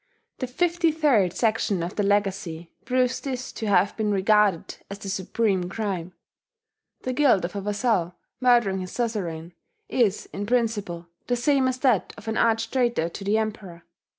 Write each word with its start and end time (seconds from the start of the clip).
The 0.39 0.47
53rd 0.47 1.31
section 1.31 1.83
of 1.83 1.95
the 1.95 2.01
Legacy 2.01 2.71
proves 2.85 3.19
this 3.19 3.51
to 3.51 3.67
have 3.67 3.95
been 3.95 4.09
regarded 4.09 4.77
as 4.89 4.97
the 4.97 5.09
supreme 5.09 5.69
crime: 5.69 6.13
"The 7.03 7.13
guilt 7.13 7.45
of 7.45 7.55
a 7.55 7.61
vassal 7.61 8.15
murdering 8.39 8.79
his 8.79 8.91
suzerain 8.91 9.53
is 9.87 10.25
in 10.33 10.47
principle 10.47 11.07
the 11.27 11.35
same 11.35 11.67
as 11.67 11.77
that 11.81 12.13
of 12.17 12.27
an 12.27 12.35
arch 12.35 12.71
traitor 12.71 13.09
to 13.09 13.23
the 13.23 13.37
Emperor. 13.37 13.83